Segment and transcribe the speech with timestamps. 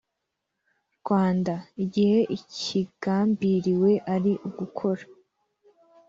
[0.99, 1.53] rwanda
[1.83, 5.03] igihe ikigambiriwe ari ugukora